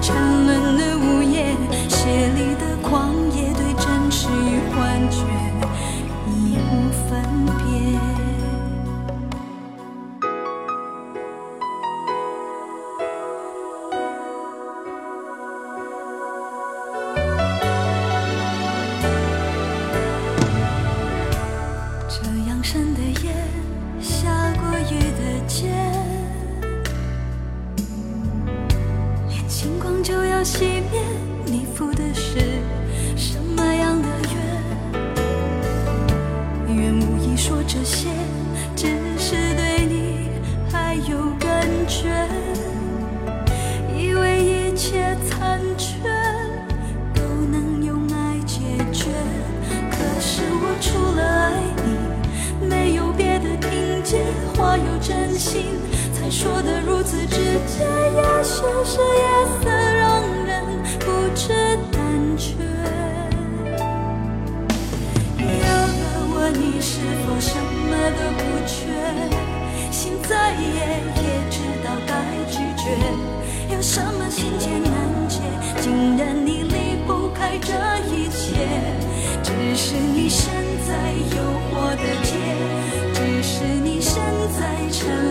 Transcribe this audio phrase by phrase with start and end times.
[0.00, 0.47] 在
[55.38, 55.62] 心，
[56.12, 59.22] 才说的如此直接，也许是夜
[59.62, 60.64] 色让人
[60.98, 61.06] 不
[61.36, 61.54] 知
[61.92, 62.02] 胆
[62.36, 62.56] 怯。
[65.38, 66.02] 有了
[66.34, 67.54] 我，你是否什
[67.86, 68.90] 么都不缺？
[69.92, 70.66] 心再野，
[71.22, 72.10] 也知道该
[72.50, 72.82] 拒绝。
[73.72, 74.92] 有什么心结难
[75.28, 75.38] 解？
[75.80, 77.72] 竟然你离不开这
[78.12, 78.66] 一切。
[79.40, 80.50] 只是你身
[80.86, 80.90] 在
[81.36, 81.38] 诱
[81.70, 82.34] 惑的街，
[83.14, 84.14] 只是你身
[84.58, 84.60] 在
[84.90, 85.27] 沉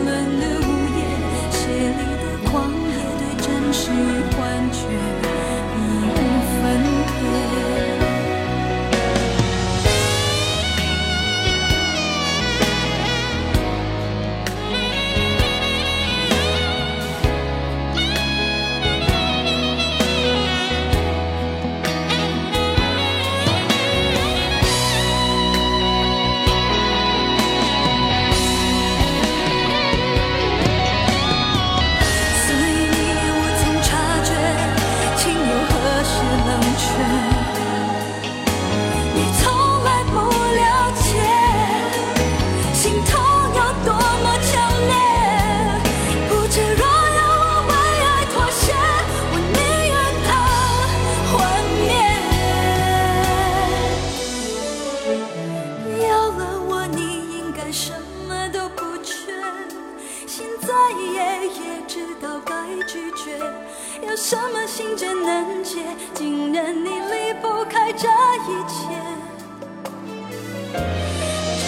[64.19, 65.77] 什么心结难解？
[66.15, 68.89] 竟然你离不开这一切。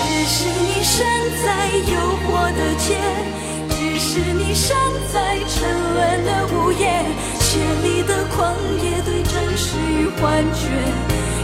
[0.01, 1.05] 只是你身
[1.45, 1.93] 在诱
[2.25, 2.97] 惑的街，
[3.69, 4.75] 只是你身
[5.13, 5.53] 在沉
[5.93, 7.05] 沦的午夜，
[7.39, 8.51] 血里的狂
[8.83, 10.65] 野对真实与幻觉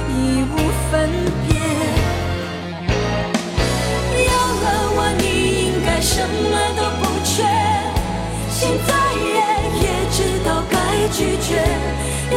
[0.10, 0.58] 已无
[0.90, 1.08] 分
[1.48, 1.65] 别。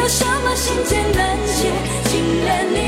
[0.09, 1.71] 什么心间难解？
[2.05, 2.88] 竟然你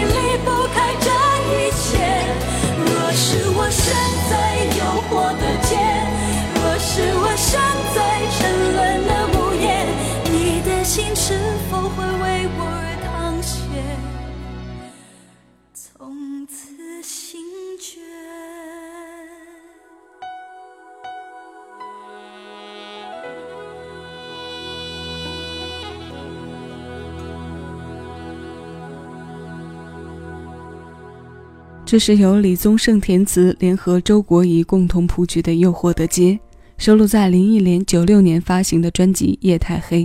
[31.90, 36.34] 这是由李宗盛填词，联合周国仪共同谱曲的《诱惑的街》，
[36.78, 40.04] 收录在林忆莲九六年发行的专辑《夜太黑》。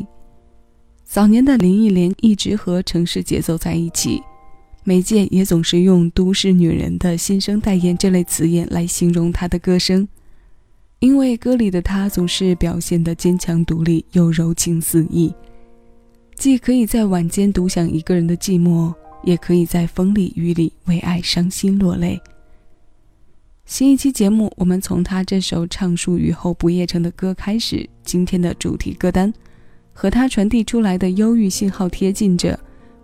[1.03, 4.19] 早年的林忆莲一直和城市节奏在一起，
[4.83, 10.07] 媒介也总是用“都市女人的心声代言”这类词眼来形容她的歌声，
[10.97, 15.31] 因为歌里的她总是表现得坚强独立又柔情似意，
[16.35, 18.91] 既可以在晚间独享一个人的寂寞。
[19.25, 22.21] 也可以在风里雨里为爱伤心落泪。
[23.65, 27.89] 新一期节目，我们从他这首唱述雨后不夜城的歌开始。
[28.03, 29.33] 今天的主题歌单，
[29.91, 32.57] 和他传递出来的忧郁信号贴近着。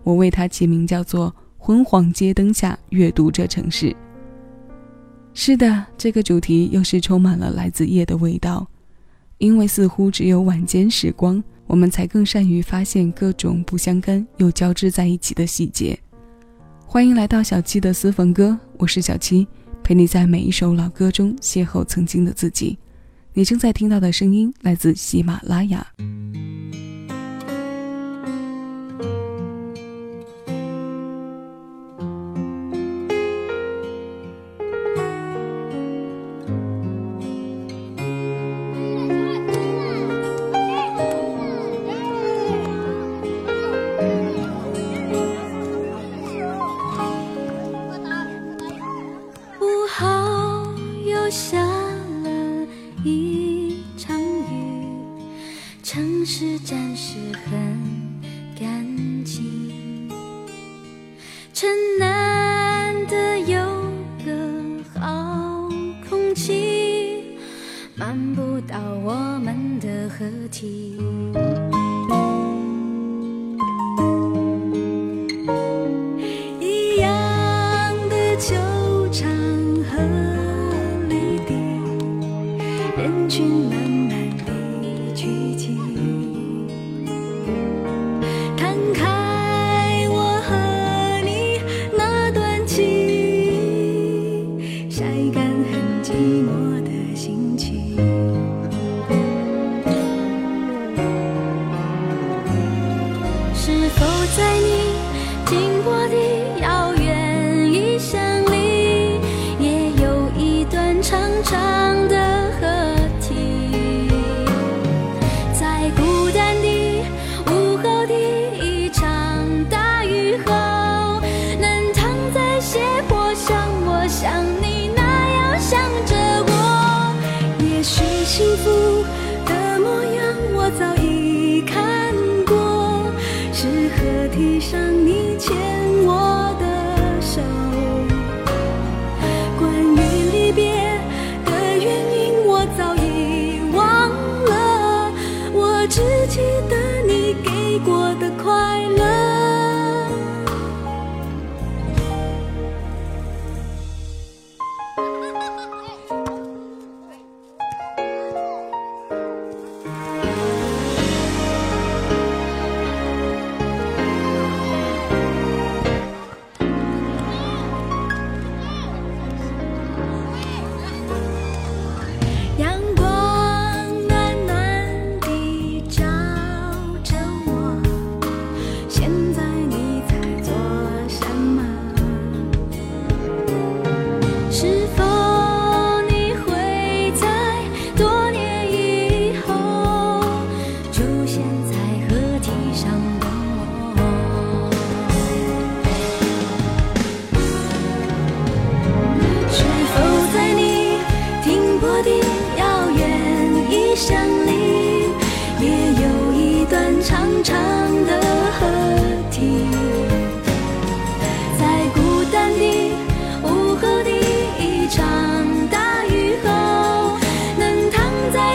[0.04, 3.90] 我为他起名叫做《昏黄街灯下阅读这城市》。
[5.34, 8.68] 是的，这个主题又是充满了来自夜的味道，
[9.40, 15.98] 因为似乎只有晚间时光，我们才更善于发现各种不相干又交织在一起的细节。
[16.94, 19.48] 欢迎来到小七的私房歌，我是小七，
[19.82, 22.78] 陪你在每一首老歌中邂逅曾经的自己。
[23.34, 25.88] 你正在听到的声音来自喜马拉雅。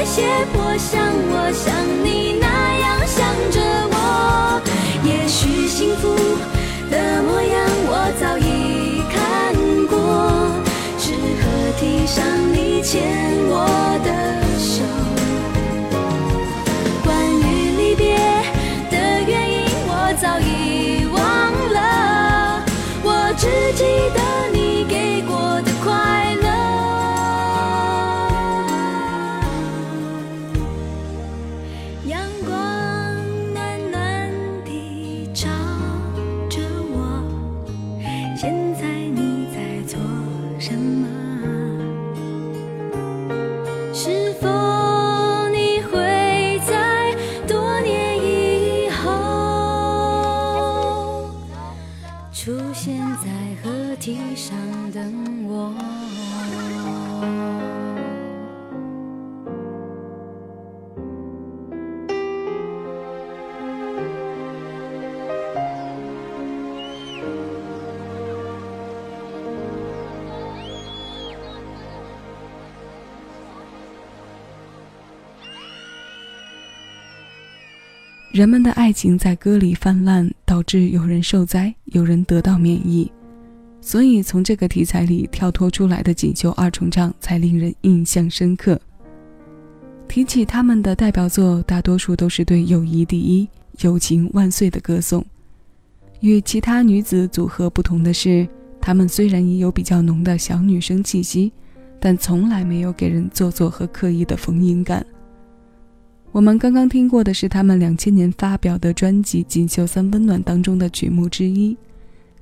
[0.07, 0.23] 些
[0.55, 2.47] 货，像我像你那
[2.79, 3.61] 样想着
[3.91, 4.63] 我，
[5.05, 6.09] 也许幸福
[6.89, 7.55] 的模样
[7.89, 9.17] 我早已看
[9.89, 9.97] 过，
[10.97, 11.45] 是鹤
[11.81, 12.95] 提上你牵
[13.49, 14.46] 我的。
[78.37, 83.11] 人们的爱情在歌里泛滥，导致有人受灾，有人得到免疫。
[83.81, 88.79] 所以从这个题材里跳脱出来的锦绣二重唱才令人印象深刻。
[90.07, 93.49] 提起他们的代表作，大多数都是对友谊第一、
[93.81, 95.25] 友情万岁的歌颂。
[96.21, 98.47] 与其他女子组合不同的是，
[98.83, 101.51] 她们虽然也有比较浓的小女生气息，
[101.99, 105.07] 但从来没有给人做作和刻意的逢迎感。
[106.37, 111.75] 我们刚刚听过的是他们两千年发表的专辑《锦绣三温暖》当中的曲目之一，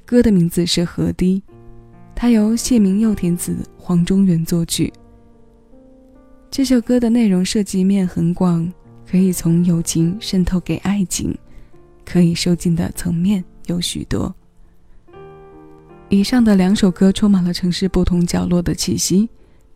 [0.05, 1.41] 歌的名字是《河堤》，
[2.13, 4.93] 它由谢明佑填词，黄中原作曲。
[6.51, 8.69] 这首歌的内容涉及面很广，
[9.09, 11.33] 可以从友情渗透给爱情，
[12.05, 14.35] 可以收进的层面有许多。
[16.09, 19.29] 以上的两首歌充满了城市不同角落的气息，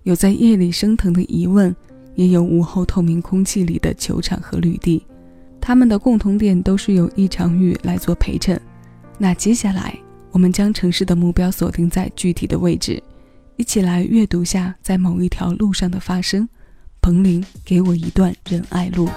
[0.02, 1.72] 有在夜里升腾的疑问。
[2.18, 5.06] 也有午后透明空气里的球场和绿地，
[5.60, 8.60] 他们的共同点都是有一场雨来做陪衬。
[9.18, 9.96] 那接下来，
[10.32, 13.00] 我们将城市的目标锁定在具体的位置，
[13.54, 16.48] 一起来阅读下在某一条路上的发生。
[17.00, 19.08] 彭林，给我一段仁爱路。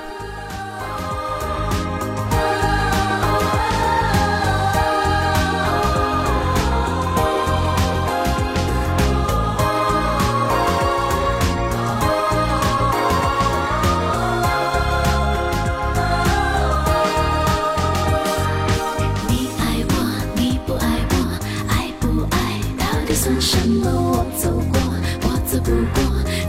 [23.39, 24.79] 什么我走过，
[25.23, 26.03] 我走不过，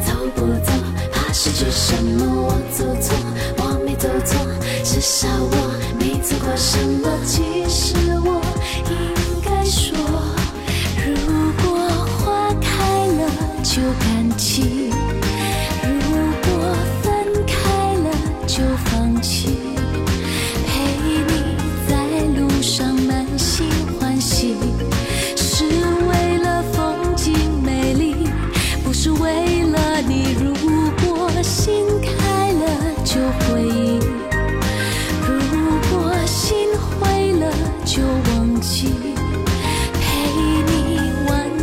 [0.04, 0.72] 走不走，
[1.12, 3.16] 怕失去什么，我走错，
[3.58, 4.38] 我没走错，
[4.84, 5.56] 至少我
[5.98, 8.40] 没错过什么，其实我
[8.90, 9.96] 应该说，
[11.06, 11.78] 如果
[12.18, 13.22] 花开了
[13.62, 14.91] 就感情。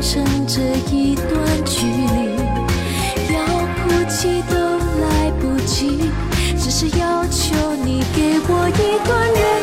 [0.01, 2.37] 成这一段距离，
[3.33, 3.37] 要
[3.75, 4.55] 哭泣都
[5.01, 6.09] 来不及，
[6.57, 7.53] 只是要求
[7.83, 9.58] 你给我一段缘。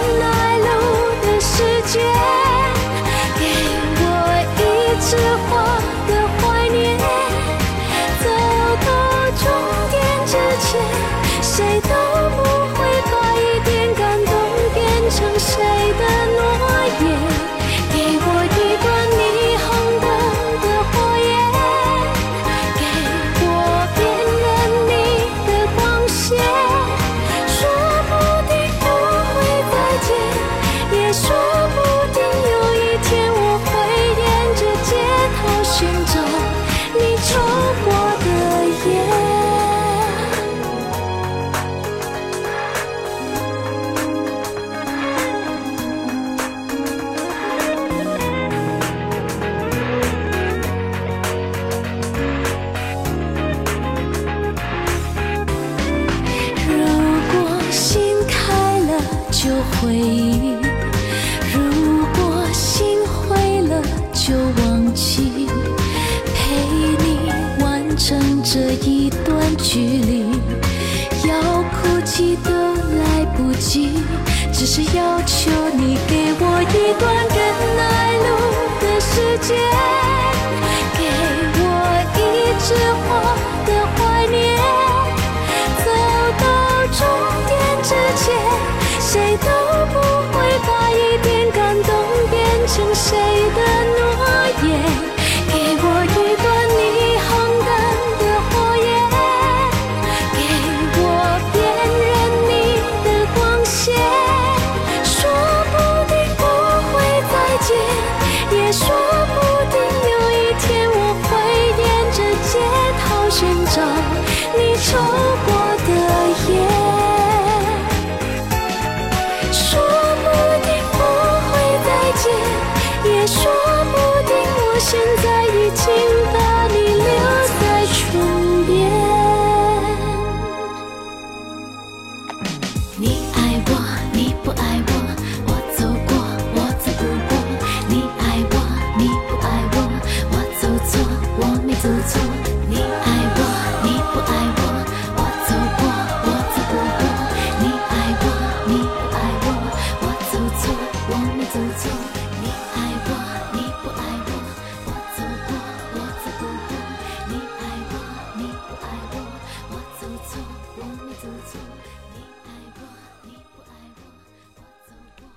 [31.16, 31.45] this
[74.58, 77.45] 只是要求你给我一段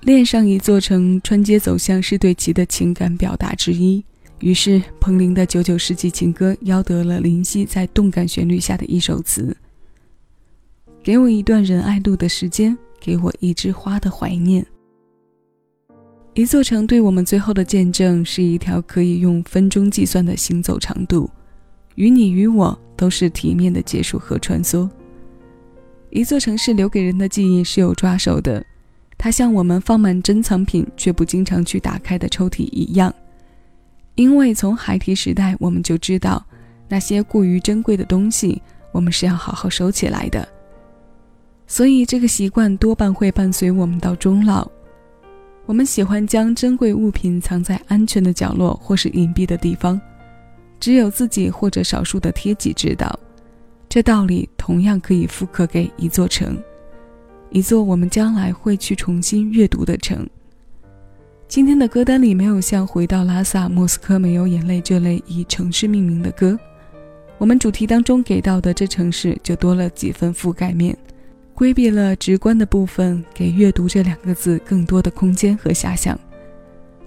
[0.01, 4.03] 恋上一座城，穿街走巷是对其的情感表达之一。
[4.39, 9.55] 于是，彭羚的九九世纪情歌邀得了林夕在动感旋律下的一首词
[11.03, 14.65] ：“给我一段仁爱路的时间，给我一枝花的怀念。”
[16.33, 21.29] 一座城对我们最后的见证，是一条可以用分钟计算的行走长度，
[21.95, 24.89] 与你与我都是体面的结束和穿梭。
[26.11, 28.65] 一座城市留给人的记忆是有抓手的，
[29.17, 33.13] 它像我们放满珍藏品却不经常去打开的抽屉一样，
[34.15, 36.43] 因为从孩提时代我们就知道，
[36.87, 40.47] 那些过于珍贵的东西，我们是要好好收起来的。
[41.67, 44.67] 所以这个习惯多半会伴随我们到终老。
[45.67, 50.01] 我们喜欢将珍贵物品藏在安全的角落或是隐蔽的地方，
[50.79, 53.19] 只有自己或者少数的贴己知道。
[53.89, 56.55] 这道理同样可以复刻给一座城，
[57.49, 60.29] 一座我们将来会去重新阅读的城。
[61.47, 66.55] 今天的歌单里没有像《回到拉萨》《莫斯科没有眼泪》这类以城市命名的歌，
[67.39, 70.95] 我们主题当中给到的这城市就多了几分覆盖面，
[71.55, 76.17] 规避了直观的部分，给阅读这两个字更多的空间和遐想。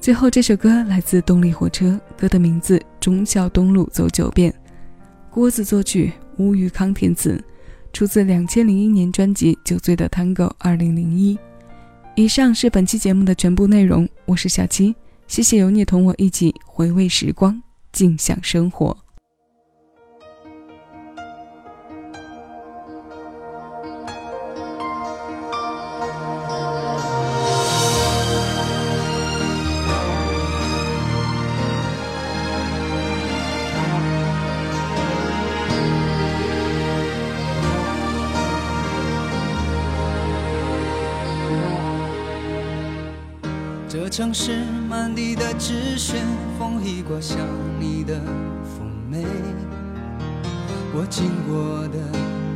[0.00, 4.50] 最后这首歌来自动力火车，歌的名字《忠孝东路走九遍》，
[5.30, 6.12] 郭子作曲，
[6.42, 7.42] 乌玉康填词，
[7.92, 11.38] 出自两千零一年专辑《酒醉的 Tango》二零零一。
[12.16, 14.94] 以上是本期节目的全部内容，我是小七，
[15.28, 18.96] 谢谢有你同我一起回味时光，尽享生活。
[44.12, 46.16] 城市满地的纸屑，
[46.58, 47.38] 风一刮像
[47.80, 48.20] 你的
[48.62, 49.24] 妩媚。
[50.94, 51.98] 我经过的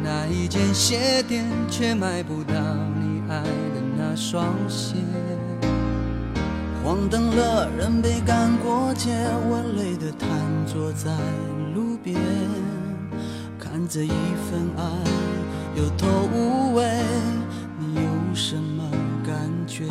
[0.05, 2.53] 那一间鞋店，却买不到
[3.01, 4.97] 你爱的那双鞋。
[6.85, 9.13] 黄灯了，人被赶过街，
[9.49, 10.29] 我累得瘫
[10.67, 11.11] 坐在
[11.75, 12.21] 路边，
[13.59, 14.85] 看着一份爱
[15.75, 16.85] 有头无尾，
[17.79, 18.85] 你有什么
[19.25, 19.35] 感
[19.67, 19.87] 觉？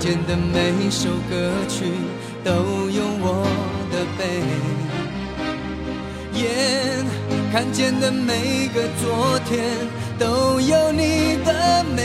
[0.00, 1.84] 间的每首歌曲
[2.42, 2.50] 都
[2.88, 3.46] 有我
[3.92, 4.42] 的悲，
[6.32, 7.04] 眼
[7.52, 9.62] 看见的每个昨天
[10.18, 12.00] 都有你的美。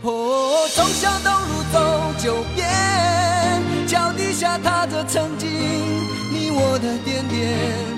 [0.00, 2.66] 哦，忠孝东路走九遍，
[3.86, 5.50] 脚底下踏着曾经
[6.32, 7.97] 你我的点点。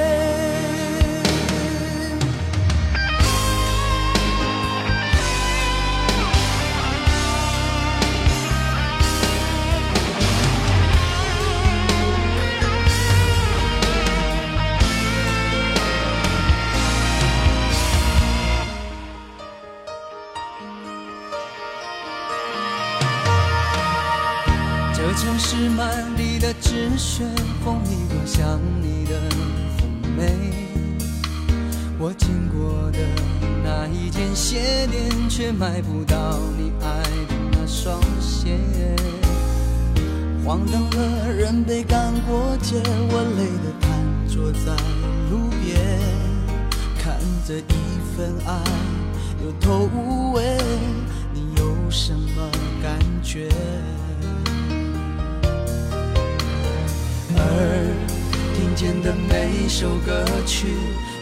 [59.15, 60.67] 每首歌曲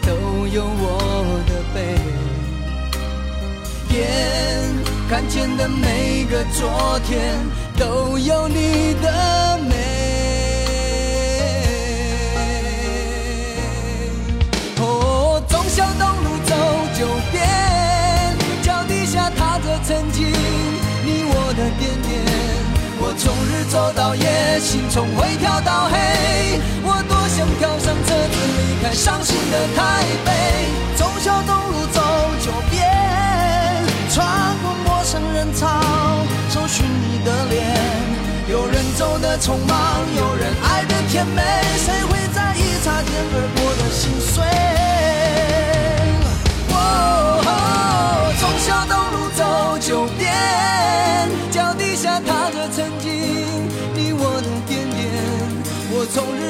[0.02, 1.98] 都有我的悲，
[3.94, 3.98] 眼
[5.08, 7.36] 看见的每个昨天
[7.76, 9.74] 都有你的美。
[14.78, 16.54] 哦，忠孝东路走
[16.98, 17.48] 九遍，
[18.62, 20.26] 脚底下踏着曾经
[21.04, 22.10] 你我的点点。
[23.02, 26.60] 我从日走到夜，心从灰跳到黑。
[28.90, 29.80] 我多想跳上车子离开伤心的台
[30.24, 30.28] 北。
[30.96, 32.00] 忠孝东路走
[32.42, 32.82] 九遍，
[34.12, 34.26] 穿
[34.62, 35.68] 过陌生人潮，
[36.50, 37.60] 搜寻你的脸。
[38.48, 39.78] 有人走的匆忙，
[40.16, 41.42] 有人爱的甜美，
[41.78, 44.42] 谁会在意擦肩而过的心碎？
[46.72, 46.76] 哦，
[48.40, 50.34] 忠孝东路走九遍，
[51.52, 53.08] 脚底下踏着曾经
[53.94, 54.98] 你我的点点。
[55.92, 56.49] 我从日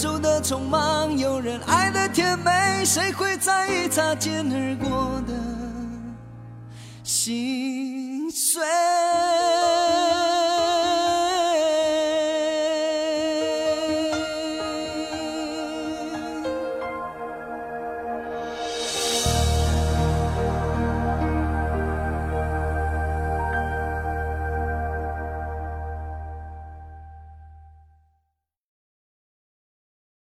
[0.00, 5.34] 走的匆忙，有人爱的甜美，谁会在意擦肩而过的
[7.04, 8.62] 心碎？